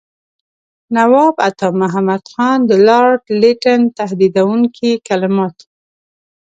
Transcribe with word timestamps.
نواب 0.95 1.35
عطامحمد 1.49 2.21
خان 2.31 2.59
د 2.69 2.71
لارډ 2.87 3.21
لیټن 3.41 3.81
تهدیدوونکي 3.97 4.91
کلمات. 5.07 5.57